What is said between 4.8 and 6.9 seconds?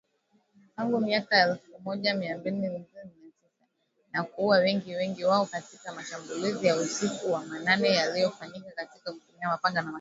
ambapo wengi wao ni katika mashambulizi ya